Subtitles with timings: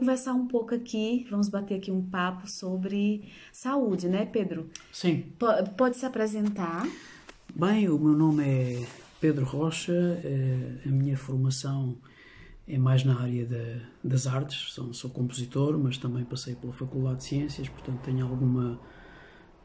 [0.00, 4.70] conversar um pouco aqui, vamos bater aqui um papo sobre saúde, né, Pedro?
[4.90, 5.26] Sim.
[5.38, 6.88] P pode se apresentar?
[7.54, 8.86] Bem, o meu nome é
[9.20, 11.98] Pedro Rocha, é, a minha formação
[12.66, 17.18] é mais na área da, das artes, sou, sou compositor, mas também passei pela Faculdade
[17.18, 18.80] de Ciências, portanto tenho alguma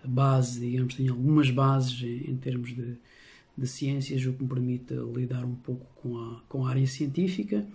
[0.03, 2.97] base, digamos, tenho algumas bases em, em termos de,
[3.57, 7.65] de ciências, o que me permite lidar um pouco com a, com a área científica.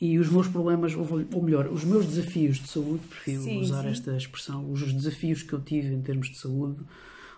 [0.00, 3.88] E os meus problemas, ou melhor, os meus desafios de saúde, prefiro sim, usar sim.
[3.88, 6.82] esta expressão, os desafios que eu tive em termos de saúde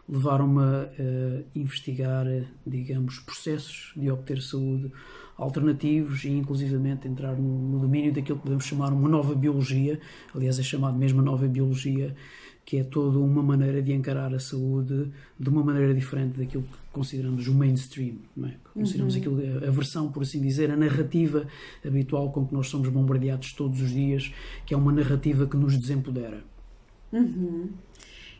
[0.09, 0.89] levaram-me a
[1.55, 2.27] investigar,
[2.67, 4.91] digamos, processos de obter saúde
[5.37, 10.01] alternativos e inclusivamente entrar no, no domínio daquilo que podemos chamar uma nova biologia,
[10.35, 12.17] aliás é chamado mesmo nova biologia,
[12.69, 16.77] que é toda uma maneira de encarar a saúde de uma maneira diferente daquilo que
[16.93, 18.17] consideramos o mainstream.
[18.45, 18.53] É?
[18.75, 19.21] Consideramos uhum.
[19.21, 21.47] aquilo, a versão, por assim dizer, a narrativa
[21.83, 24.31] habitual com que nós somos bombardeados todos os dias,
[24.67, 26.45] que é uma narrativa que nos desempodera.
[27.11, 27.71] Uhum.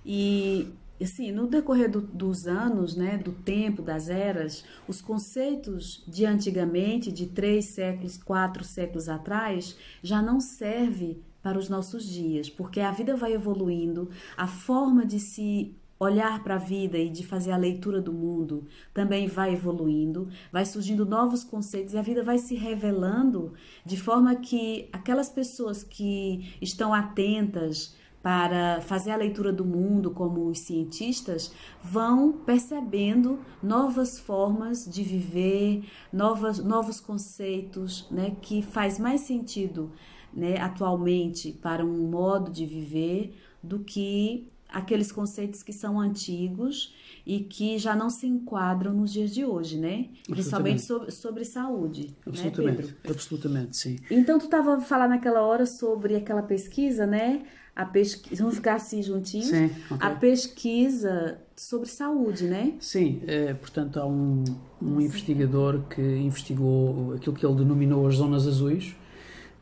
[0.05, 6.27] E assim, no decorrer do, dos anos, né, do tempo, das eras, os conceitos de
[6.27, 12.79] antigamente, de três séculos, quatro séculos atrás, já não serve para os nossos dias, porque
[12.79, 17.53] a vida vai evoluindo, a forma de se olhar para a vida e de fazer
[17.53, 22.37] a leitura do mundo também vai evoluindo, vai surgindo novos conceitos e a vida vai
[22.37, 29.65] se revelando de forma que aquelas pessoas que estão atentas para fazer a leitura do
[29.65, 31.51] mundo como os cientistas
[31.83, 35.83] vão percebendo novas formas de viver,
[36.13, 39.91] novas, novos conceitos, né, que faz mais sentido
[40.39, 46.95] né, atualmente para um modo de viver do que aqueles conceitos que são antigos
[47.27, 50.09] e que já não se enquadram nos dias de hoje, né?
[50.29, 52.09] Principalmente sobre, sobre saúde.
[52.09, 53.97] Né, absolutamente, né, absolutamente, sim.
[54.11, 57.43] Então tu estava falando naquela hora sobre aquela pesquisa, né?
[57.75, 59.49] A pesquisa, vamos ficar assim juntinhos?
[59.49, 59.67] Sim.
[59.91, 59.97] Okay.
[60.01, 62.75] A pesquisa sobre saúde, né?
[62.81, 64.45] Sim, é, portanto há um,
[64.83, 68.95] um investigador que investigou aquilo que ele denominou as zonas azuis,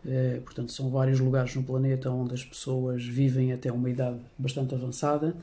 [0.06, 4.75] é, portanto, são vários lugares no planeta onde as pessoas vivem até uma idade bastante
[4.75, 5.37] avançada.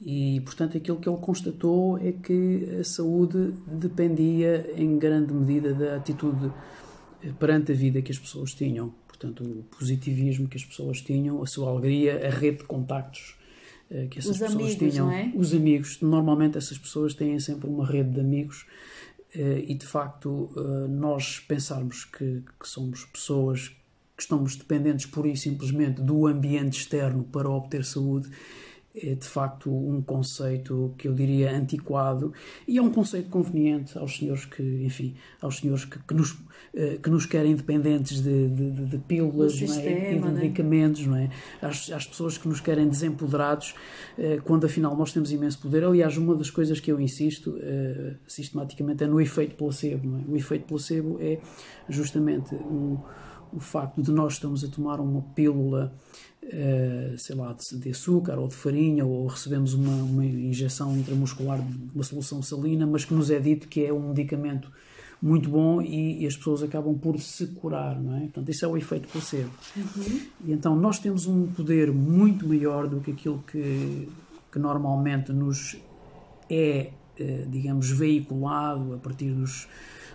[0.00, 5.96] E, portanto, aquilo que ele constatou é que a saúde dependia em grande medida da
[5.96, 6.52] atitude
[7.22, 8.92] eh, perante a vida que as pessoas tinham.
[9.06, 13.36] Portanto, o positivismo que as pessoas tinham, a sua alegria, a rede de contactos
[13.90, 15.10] eh, que essas os pessoas amigos, tinham.
[15.10, 15.32] É?
[15.34, 16.00] Os amigos.
[16.00, 19.03] Normalmente, essas pessoas têm sempre uma rede de amigos eh,
[19.40, 23.68] e de facto eh, nós pensarmos que, que, somos pessoas
[24.16, 28.30] que estamos dependentes pura e simplesmente do ambiente externo para obter saúde
[28.94, 32.32] é de facto um conceito que eu diria antiquado
[32.66, 36.38] e é um conceito conveniente aos senhores que, enfim, aos senhores que, que nos,
[36.72, 40.12] eh, que nos querem dependentes de, de, de pílulas sistema, é?
[40.12, 40.30] e de né?
[40.30, 41.28] medicamentos, não é?
[41.60, 43.74] Às, às, pessoas que nos querem desempoderados,
[44.16, 45.82] eh, quando afinal nós temos imenso poder.
[45.82, 50.22] Aliás, uma das coisas que eu insisto uh, sistematicamente é no efeito placebo, não é?
[50.28, 51.40] O efeito placebo é
[51.88, 52.98] justamente um,
[53.54, 55.92] o facto de nós estamos a tomar uma pílula
[56.44, 61.58] Uh, sei lá, de, de, açúcar ou de farinha, ou recebemos uma, uma injeção intramuscular
[61.58, 64.70] de uma solução salina, mas que nos é dito que é um medicamento
[65.24, 68.20] muito bom e, e as pessoas acabam por se curar, não é?
[68.20, 69.50] Portanto, isso é o efeito placebo.
[69.74, 70.20] Uhum.
[70.44, 74.06] E então nós temos um poder muito maior do que aquilo que,
[74.52, 75.78] que normalmente nos
[76.50, 79.66] é, uh, digamos, veiculado a partir dos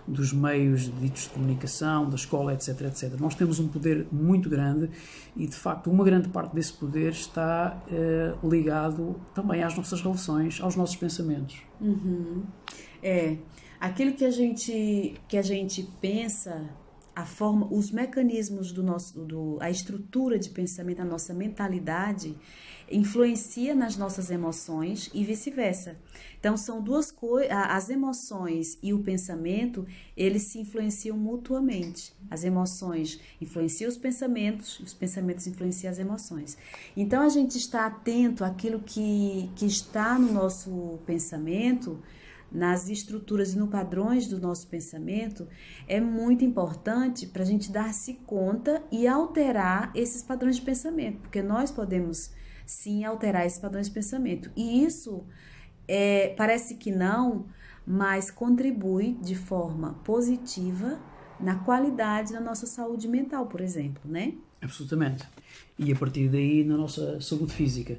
[0.09, 3.13] dos meios ditos de comunicação, da escola, etc, etc.
[3.19, 4.89] Nós temos um poder muito grande
[5.35, 10.59] e, de facto, uma grande parte desse poder está uh, ligado também às nossas relações,
[10.61, 11.61] aos nossos pensamentos.
[11.79, 12.43] Uhum.
[13.01, 13.37] É,
[13.79, 16.69] aquilo que a gente que a gente pensa,
[17.19, 22.33] a forma, os mecanismos do nosso, do, a estrutura de pensamento, a nossa mentalidade
[22.89, 25.97] influencia nas nossas emoções e vice-versa.
[26.39, 29.85] Então são duas coisas, as emoções e o pensamento,
[30.15, 32.15] eles se influenciam mutuamente.
[32.31, 36.57] As emoções influenciam os pensamentos, os pensamentos influenciam as emoções.
[36.95, 42.01] Então a gente está atento àquilo que, que está no nosso pensamento,
[42.51, 45.47] nas estruturas e no padrões do nosso pensamento,
[45.87, 51.41] é muito importante para a gente dar-se conta e alterar esses padrões de pensamento, porque
[51.41, 52.31] nós podemos
[52.65, 54.51] sim alterar esses padrões de pensamento.
[54.55, 55.23] E isso
[55.87, 57.45] é, parece que não,
[57.85, 60.99] mas contribui de forma positiva
[61.39, 64.33] na qualidade da nossa saúde mental, por exemplo, né?
[64.61, 65.25] Absolutamente.
[65.77, 67.97] E a partir daí na nossa saúde física.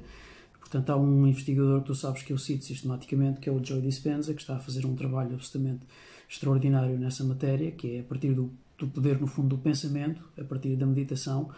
[0.71, 3.81] Portanto, há um investigador que tu sabes que eu cito sistematicamente, que é o Joe
[3.81, 5.81] Dispenza, que está a fazer um trabalho absolutamente
[6.29, 10.45] extraordinário nessa matéria, que é a partir do, do poder, no fundo, do pensamento, a
[10.45, 11.49] partir da meditação,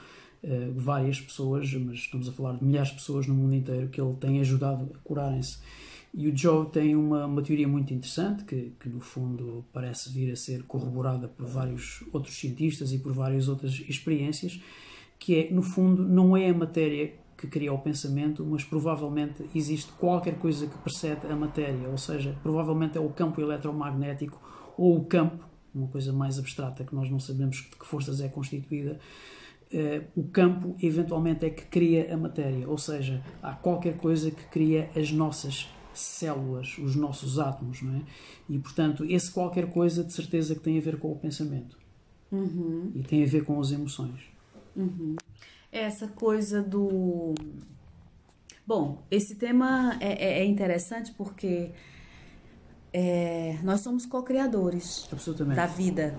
[0.44, 4.02] uh, várias pessoas, mas estamos a falar de milhares de pessoas no mundo inteiro que
[4.02, 5.60] ele tem ajudado a curarem-se.
[6.12, 10.32] E o Joe tem uma, uma teoria muito interessante, que, que no fundo parece vir
[10.32, 14.60] a ser corroborada por vários outros cientistas e por várias outras experiências,
[15.20, 17.14] que é, no fundo, não é a matéria
[17.44, 22.38] que cria o pensamento, mas provavelmente existe qualquer coisa que precede a matéria, ou seja,
[22.42, 24.42] provavelmente é o campo eletromagnético
[24.78, 25.44] ou o campo,
[25.76, 28.98] uma coisa mais abstrata que nós não sabemos de que forças é constituída,
[29.74, 34.46] uh, o campo eventualmente é que cria a matéria, ou seja, há qualquer coisa que
[34.46, 38.02] cria as nossas células, os nossos átomos, não é?
[38.50, 41.78] E portanto, esse qualquer coisa de certeza que tem a ver com o pensamento
[42.32, 42.92] uhum.
[42.96, 44.32] e tem a ver com as emoções.
[44.76, 45.16] Uhum.
[45.74, 47.34] Essa coisa do.
[48.66, 51.72] Bom, esse tema é, é, é interessante porque
[52.94, 55.10] é, nós somos co-criadores
[55.56, 56.16] da vida,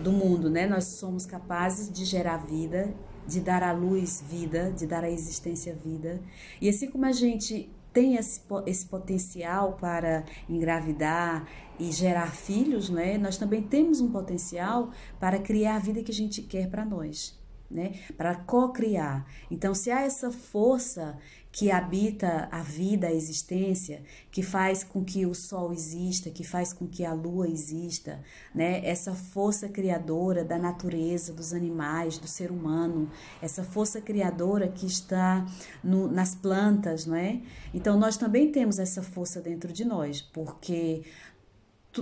[0.00, 0.64] do mundo, né?
[0.68, 2.94] Nós somos capazes de gerar vida,
[3.26, 6.22] de dar à luz vida, de dar à existência vida.
[6.60, 11.48] E assim como a gente tem esse, esse potencial para engravidar
[11.80, 13.18] e gerar filhos, né?
[13.18, 17.36] Nós também temos um potencial para criar a vida que a gente quer para nós,
[17.70, 17.94] né?
[18.16, 19.26] Para co-criar.
[19.50, 21.18] Então, se há essa força
[21.54, 26.72] que habita a vida, a existência, que faz com que o sol exista, que faz
[26.72, 28.20] com que a lua exista,
[28.52, 28.84] né?
[28.84, 33.08] Essa força criadora da natureza, dos animais, do ser humano,
[33.40, 35.46] essa força criadora que está
[35.82, 37.40] no, nas plantas, não é?
[37.72, 41.04] Então nós também temos essa força dentro de nós, porque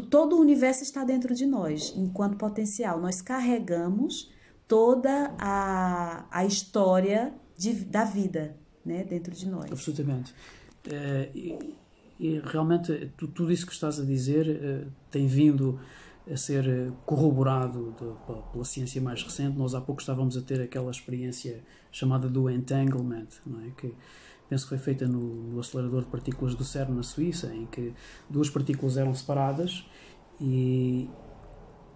[0.01, 2.99] todo o universo está dentro de nós, enquanto potencial.
[2.99, 4.32] Nós carregamos
[4.73, 9.71] toda a, a história de, da vida, né, dentro de nós.
[9.71, 10.33] Absolutamente.
[10.87, 11.77] Uh, e,
[12.19, 15.79] e, realmente tu, tudo isso que estás a dizer uh, tem vindo
[16.33, 19.59] a ser eh, corroborado de, pela ciência mais recente.
[19.59, 23.27] Nós há pouco estávamos a ter aquela experiência chamada do entanglement,
[23.67, 23.71] é?
[23.77, 23.93] que
[24.49, 27.93] penso que foi feita no, no acelerador de partículas do CERN na Suíça, em que
[28.31, 29.85] duas partículas eram separadas
[30.41, 31.11] e,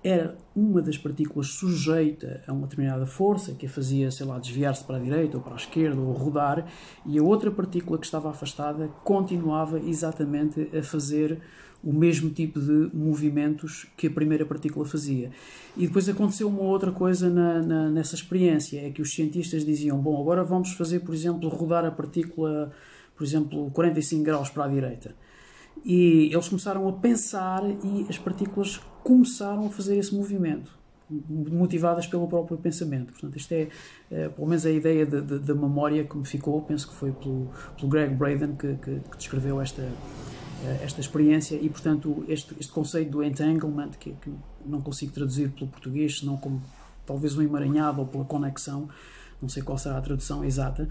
[0.06, 4.85] era uma das partículas sujeita a uma determinada força que a fazia, sei lá, desviar-se
[4.85, 6.64] para a direita ou para a esquerda ou rodar,
[7.05, 11.41] e a outra partícula que estava afastada continuava exatamente a fazer
[11.82, 15.32] o mesmo tipo de movimentos que a primeira partícula fazia.
[15.76, 19.99] E depois aconteceu uma outra coisa na, na, nessa experiência, é que os cientistas diziam,
[19.99, 22.73] bom, agora vamos fazer, por exemplo, rodar a partícula,
[23.17, 25.17] por exemplo, 45 graus para a direita.
[25.84, 30.76] E eles começaram a pensar e as partículas começaram a fazer esse movimento,
[31.08, 33.12] motivadas pelo próprio pensamento.
[33.12, 33.69] Portanto, isto é,
[34.11, 37.88] é pelo menos a ideia da memória que me ficou, penso que foi pelo, pelo
[37.88, 39.82] Greg Braden que, que, que descreveu esta,
[40.64, 44.32] eh, esta experiência e, portanto, este, este conceito do entanglement, que, que
[44.64, 46.61] não consigo traduzir pelo português, senão como
[47.06, 48.88] talvez um emaranhado ou pela conexão,
[49.40, 50.88] não sei qual será a tradução exata,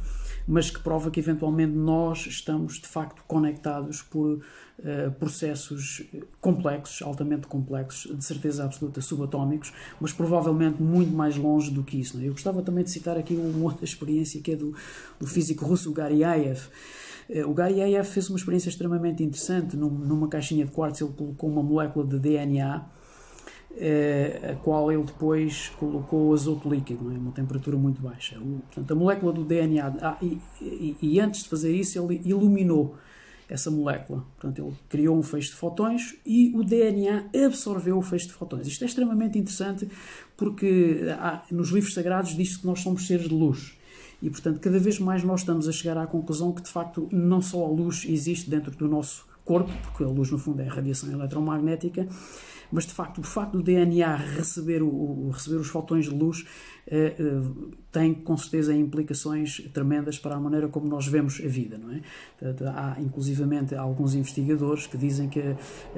[0.48, 6.04] mas que prova que eventualmente nós estamos de facto conectados por uh, processos
[6.40, 12.20] complexos, altamente complexos, de certeza absoluta subatómicos, mas provavelmente muito mais longe do que isso.
[12.20, 12.28] É?
[12.28, 14.76] Eu gostava também de citar aqui uma outra experiência que é do,
[15.20, 16.60] do físico russo Garyaev.
[17.30, 19.76] Uh, o Garyaev fez uma experiência extremamente interessante.
[19.76, 22.95] Num, numa caixinha de quartzo, ele colocou uma molécula de DNA eh,
[24.52, 27.18] a qual ele depois colocou azoto líquido, é?
[27.18, 28.40] uma temperatura muito baixa.
[28.40, 32.96] Portanto, a molécula do DNA, ah, e, e, e, antes de fazer isso, ele iluminou
[33.50, 34.26] essa molécula.
[34.40, 38.66] Portanto, ele criou um feixe de fotões e o DNA absorveu o feixe de fotões.
[38.66, 39.90] Isto é extremamente interessante
[40.36, 43.78] porque ah, nos livros sagrados diz-se que nós somos seres de luz.
[44.22, 47.42] E, portanto, cada vez mais nós estamos a chegar à conclusão que, de facto, não
[47.42, 50.74] só a luz existe dentro do nosso corpo, porque a luz, no fundo, é a
[50.74, 52.08] radiação eletromagnética,
[52.72, 56.46] mas de facto o facto do DNA receber, o, receber os fotões de luz
[57.92, 62.02] tem com certeza implicações tremendas para a maneira como nós vemos a vida, não é?
[62.76, 65.42] Há inclusivamente alguns investigadores que dizem que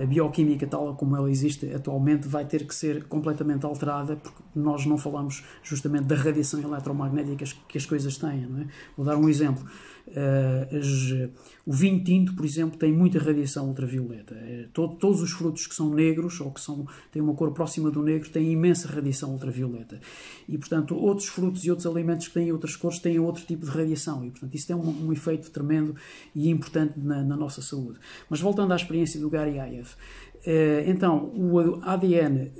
[0.01, 4.85] a bioquímica tal como ela existe atualmente vai ter que ser completamente alterada porque nós
[4.85, 8.67] não falamos justamente da radiação eletromagnética que as coisas têm, não é?
[8.95, 9.65] Vou dar um exemplo.
[10.07, 11.29] As,
[11.65, 14.35] o vinho tinto, por exemplo, tem muita radiação ultravioleta.
[14.71, 18.01] Todo, todos os frutos que são negros ou que são, têm uma cor próxima do
[18.01, 19.99] negro têm imensa radiação ultravioleta.
[20.47, 23.71] E, portanto, outros frutos e outros alimentos que têm outras cores têm outro tipo de
[23.71, 24.23] radiação.
[24.25, 25.95] E, portanto, isso tem um, um efeito tremendo
[26.35, 27.99] e importante na, na, nossa saúde.
[28.29, 29.87] Mas voltando à experiência do Gary Ayev.
[29.87, 32.51] Uh, então, o ADN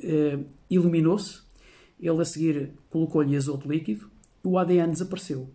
[0.69, 1.41] iluminou-se,
[1.99, 4.09] ele a seguir colocou-lhe azoto líquido,
[4.43, 5.49] o ADN desapareceu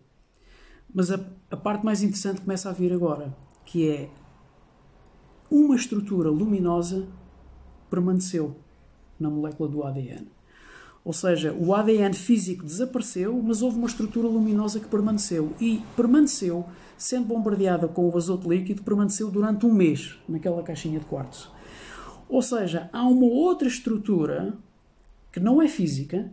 [0.95, 1.19] mas a,
[1.50, 4.11] a parte mais interessante começa a vir agora, que é
[5.50, 7.09] uma estrutura luminosa
[7.90, 8.57] permaneceu
[9.19, 10.28] na molécula do ADN.
[11.04, 15.52] Ou seja, o ADN físico desapareceu, mas houve uma estrutura luminosa que permaneceu.
[15.61, 16.64] E permaneceu,
[16.97, 21.50] sendo bombardeada com o azoto líquido, permaneceu durante um mês naquela caixinha de quartzo.
[22.28, 24.56] Ou seja, há uma outra estrutura
[25.32, 26.30] que não é física,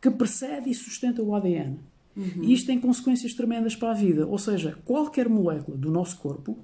[0.00, 1.78] que precede e sustenta o ADN.
[2.16, 2.42] Uhum.
[2.42, 4.26] E isto tem consequências tremendas para a vida.
[4.26, 6.58] Ou seja, qualquer molécula do nosso corpo,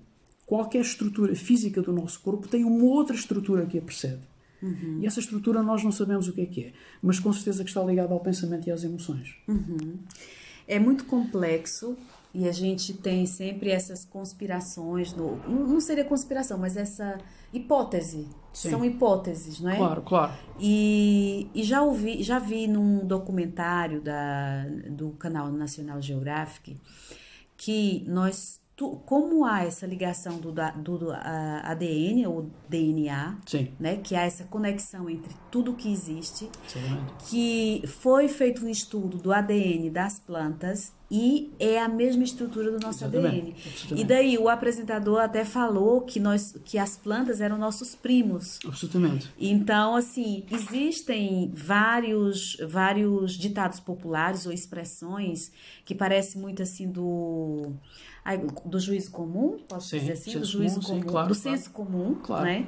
[0.47, 4.30] qualquer estrutura física do nosso corpo, tem uma outra estrutura que a precede.
[4.63, 4.99] Uhum.
[5.01, 7.71] E essa estrutura nós não sabemos o que é que é, mas com certeza que
[7.71, 9.37] está ligada ao pensamento e às emoções.
[9.49, 9.99] Uhum.
[10.67, 11.97] É muito complexo
[12.33, 17.19] e a gente tem sempre essas conspirações, no, não seria conspiração, mas essa
[17.53, 18.29] hipótese.
[18.53, 18.71] Sim.
[18.71, 19.77] São hipóteses, não é?
[19.77, 20.33] Claro, claro.
[20.59, 26.77] E, e já ouvi, já vi num documentário da, do canal National Geographic
[27.57, 33.69] que nós tu, como há essa ligação do, do, do ADN ou DNA, Sim.
[33.79, 37.25] né, que há essa conexão entre tudo que existe, Exatamente.
[37.29, 42.79] que foi feito um estudo do ADN das plantas e é a mesma estrutura do
[42.79, 43.57] nosso Exatamente.
[43.91, 44.01] ADN.
[44.01, 48.61] E daí o apresentador até falou que nós que as plantas eram nossos primos.
[48.65, 49.29] Absolutamente.
[49.39, 55.51] Então, assim, existem vários vários ditados populares ou expressões
[55.85, 57.73] que parecem muito assim do
[58.65, 61.57] do juízo comum, posso sim, dizer assim, do juízo comum, sim, claro, do claro.
[61.57, 62.45] senso comum, Claro.
[62.45, 62.67] né?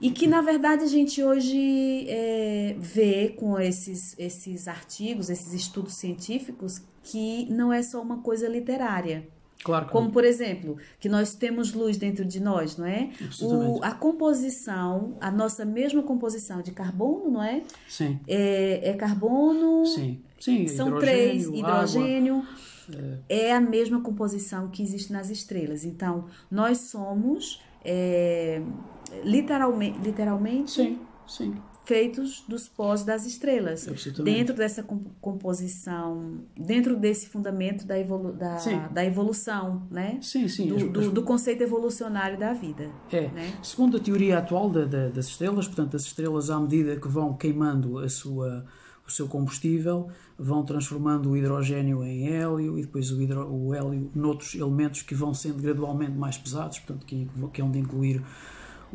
[0.00, 5.94] E que, na verdade, a gente hoje é, vê com esses, esses artigos, esses estudos
[5.94, 9.26] científicos, que não é só uma coisa literária.
[9.64, 10.12] Claro Como, não.
[10.12, 13.10] por exemplo, que nós temos luz dentro de nós, não é?
[13.40, 17.62] O, a composição, a nossa mesma composição de carbono, não é?
[17.88, 20.20] Sim, É, é carbono, sim.
[20.38, 22.44] Sim, são três, hidrogênio,
[22.88, 23.22] hidrogênio.
[23.28, 25.84] É a mesma composição que existe nas estrelas.
[25.84, 28.62] Então, nós somos é,
[29.24, 30.70] literalmente, literalmente.
[30.70, 31.54] Sim, sim.
[31.84, 33.86] feitos dos pós das estrelas.
[34.24, 38.56] Dentro dessa com- composição, dentro desse fundamento da, evolu da,
[38.90, 40.18] da evolução, né?
[40.20, 40.66] Sim, sim.
[40.68, 42.90] Do, do, do conceito evolucionário da vida.
[43.12, 43.28] É.
[43.28, 43.52] né?
[43.62, 47.34] Segundo a teoria atual da- da- das estrelas, portanto, as estrelas, à medida que vão
[47.34, 48.64] queimando a sua,
[49.06, 54.10] o seu combustível, vão transformando o hidrogênio em hélio e depois o, hidro, o hélio
[54.12, 58.22] noutros elementos que vão sendo gradualmente mais pesados, portanto, que, que hão de incluir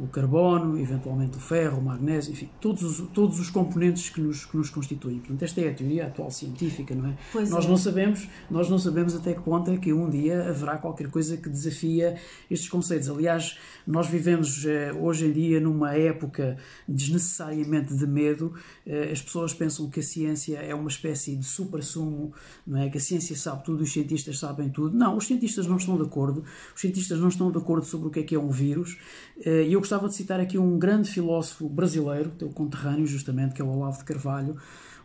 [0.01, 4.45] o carbono, eventualmente o ferro, o magnésio, enfim, todos os, todos os componentes que nos,
[4.45, 5.19] que nos constituem.
[5.19, 7.17] Portanto, esta é a teoria atual científica, não é?
[7.31, 7.67] Pois nós é.
[7.67, 11.37] não sabemos, nós não sabemos até que ponto é que um dia haverá qualquer coisa
[11.37, 12.15] que desafia
[12.49, 13.09] estes conceitos.
[13.09, 18.53] Aliás, nós vivemos eh, hoje em dia numa época desnecessariamente de medo.
[18.85, 22.33] Eh, as pessoas pensam que a ciência é uma espécie de supra-sumo,
[22.65, 22.89] não é?
[22.89, 24.97] Que a ciência sabe tudo, os cientistas sabem tudo.
[24.97, 26.43] Não, os cientistas não estão de acordo.
[26.73, 28.97] Os cientistas não estão de acordo sobre o que é que é um vírus.
[29.45, 33.61] Eh, E eu gostava de citar aqui um grande filósofo brasileiro, teu conterrâneo justamente, que
[33.61, 34.55] é o Olavo de Carvalho,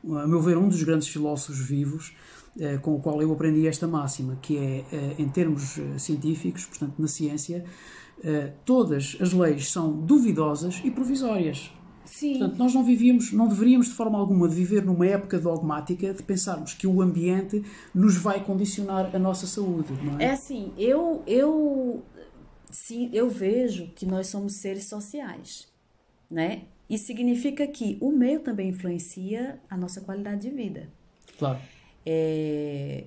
[0.09, 2.15] a meu ver, um dos grandes filósofos vivos,
[2.57, 6.67] eh, com o qual eu aprendi esta máxima, que é, eh, em termos eh, científicos,
[6.67, 7.65] portanto, na ciência,
[8.65, 11.71] todas as leis são duvidosas e provisórias.
[12.07, 12.39] Sim.
[12.39, 16.23] Portanto, nós não vivíamos, não deveríamos de forma alguma de viver numa época dogmática de
[16.23, 17.63] pensarmos que o ambiente
[17.95, 20.31] nos vai condicionar a nossa saúde, não É é?
[20.31, 22.03] assim, eu, eu,
[22.71, 25.69] sim, eu vejo que nós somos seres sociais,
[26.31, 26.63] né?
[26.89, 30.89] E significa que o meio também influencia a nossa qualidade de vida.
[31.39, 31.59] Claro.
[32.05, 33.05] É,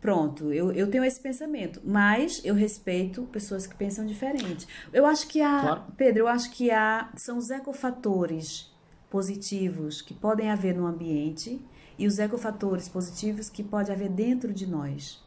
[0.00, 4.66] pronto, eu, eu tenho esse pensamento, mas eu respeito pessoas que pensam diferente.
[4.92, 5.82] Eu acho que há, Claro.
[5.96, 8.70] Pedro, eu acho que há, são os ecofatores
[9.08, 11.60] positivos que podem haver no ambiente
[11.98, 15.22] e os ecofatores positivos que pode haver dentro de nós.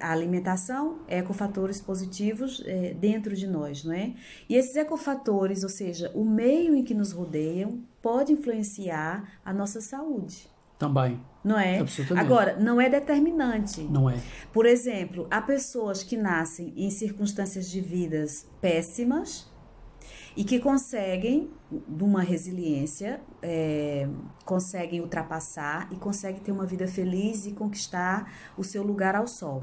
[0.00, 4.14] A alimentação, ecofatores positivos é, dentro de nós, não é?
[4.48, 9.80] E esses ecofatores, ou seja, o meio em que nos rodeiam, pode influenciar a nossa
[9.80, 10.48] saúde,
[10.78, 11.20] Também.
[11.44, 11.78] não é?
[11.78, 12.26] Absolutamente.
[12.26, 13.82] Agora, não é determinante.
[13.82, 14.16] Não é?
[14.52, 19.51] Por exemplo, há pessoas que nascem em circunstâncias de vidas péssimas
[20.36, 24.08] e que conseguem, de uma resiliência, é,
[24.44, 29.62] conseguem ultrapassar e conseguem ter uma vida feliz e conquistar o seu lugar ao sol.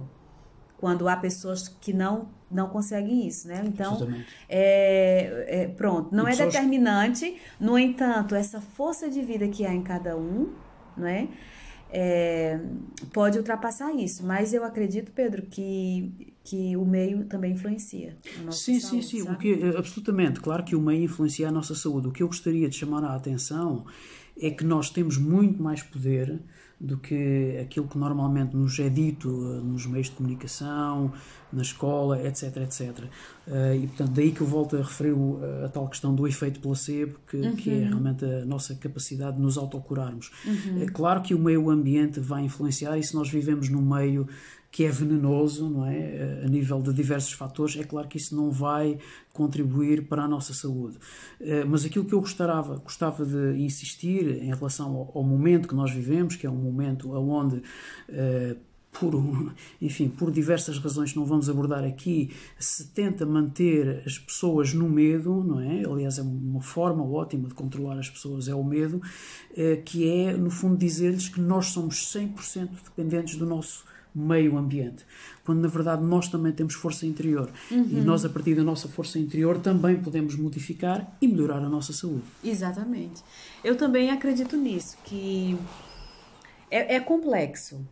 [0.78, 3.62] Quando há pessoas que não, não conseguem isso, né?
[3.66, 3.98] Então,
[4.48, 9.66] é, é, pronto, não E é pessoas- determinante, no entanto, essa força de vida que
[9.66, 10.54] há em cada um,
[10.96, 11.28] né,
[11.92, 12.60] é,
[13.12, 14.26] pode ultrapassar isso.
[14.26, 18.16] Mas eu acredito, Pedro, que, que o meio também influencia.
[18.40, 19.22] a nossa Sim, saúde, sim, sim.
[19.22, 19.38] O sabe?
[19.38, 20.40] que, eh, absolutamente.
[20.40, 22.08] Claro que o meio influencia a nossa saúde.
[22.08, 23.86] O que eu gostaria de chamar a atenção
[24.40, 26.40] é que nós temos muito mais poder
[26.80, 31.12] do que aquilo que normalmente nos é dito uh, nos meios de comunicação,
[31.52, 33.06] na escola, etc, etc.
[33.48, 35.16] Uh, e portanto daí que eu volto a referir
[35.66, 37.56] a tal questão do efeito placebo, que, uhum.
[37.56, 40.32] que é realmente a nossa capacidade de nos autocurarmos.
[40.46, 40.84] Uhum.
[40.84, 44.28] É claro que o meio ambiente vai influenciar e se nós vivemos num meio
[44.72, 46.44] que é venenoso, não é?
[46.46, 49.00] A nível de diversos fatores, é claro que isso não vai
[49.34, 50.98] contribuir para a nossa saúde.
[51.40, 55.74] Eh, mas aquilo que eu gostava, gostava de insistir em relação ao, ao momento que
[55.74, 57.62] nós vivemos, que é um momento onde
[58.08, 58.56] eh,
[58.92, 59.14] por,
[59.82, 64.90] enfim, por diversas razões que não vamos abordar aqui, se tenta manter as pessoas no
[64.90, 65.84] medo, não é?
[65.86, 69.02] Aliás, é uma forma ótima de controlar as pessoas, é o medo,
[69.56, 75.06] eh, que é, no fundo, dizer-lhes que nós somos 100% dependentes do nosso meio ambiente,
[75.46, 77.88] quando na verdade nós também temos força interior uhum.
[77.90, 81.94] e nós a partir da nossa força interior também podemos modificar e melhorar a nossa
[81.94, 82.24] saúde.
[82.44, 83.22] Exatamente.
[83.64, 85.56] Eu também acredito nisso, que
[86.72, 87.86] é, é complexo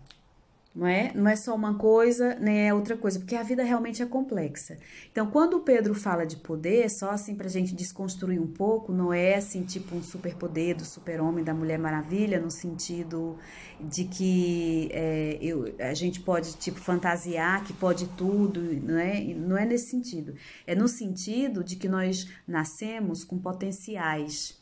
[0.77, 1.12] não é?
[1.15, 4.77] Não é só uma coisa, nem é outra coisa, porque a vida realmente é complexa.
[5.12, 8.93] Então, quando o Pedro fala de poder, só assim para a gente desconstruir um pouco,
[8.93, 13.39] não é assim tipo um superpoder do super-homem, da Mulher Maravilha, no sentido
[13.81, 19.19] de que é, eu, a gente pode tipo fantasiar que pode tudo, não é?
[19.34, 20.36] Não é nesse sentido.
[20.67, 24.62] É no sentido de que nós nascemos com potenciais,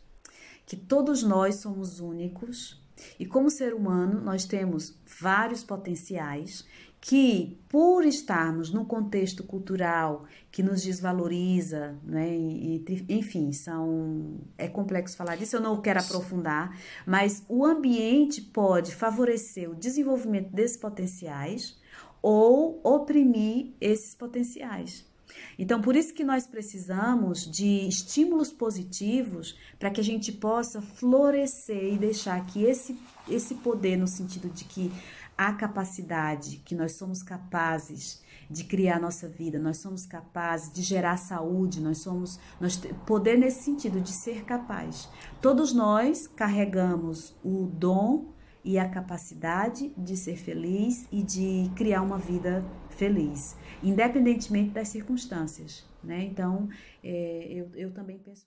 [0.65, 2.84] que todos nós somos únicos
[3.19, 6.65] e como ser humano, nós temos vários potenciais
[7.01, 15.15] que, por estarmos num contexto cultural que nos desvaloriza, né, e, enfim, são é complexo
[15.15, 16.75] falar disso, eu não quero aprofundar,
[17.05, 21.77] mas o ambiente pode favorecer o desenvolvimento desses potenciais
[22.23, 25.05] ou oprimir esses potenciais.
[25.57, 31.93] Então, por isso que nós precisamos de estímulos positivos para que a gente possa florescer
[31.93, 32.99] e deixar que esse,
[33.29, 34.91] esse poder, no sentido de que
[35.37, 41.17] a capacidade, que nós somos capazes de criar nossa vida, nós somos capazes de gerar
[41.17, 45.09] saúde, nós somos nós poder nesse sentido de ser capaz.
[45.41, 52.17] Todos nós carregamos o dom e a capacidade de ser feliz e de criar uma
[52.17, 52.65] vida
[52.95, 55.85] feliz, independentemente das circunstâncias.
[56.03, 56.23] Né?
[56.23, 56.69] Então,
[57.03, 58.43] é, eu, eu também penso.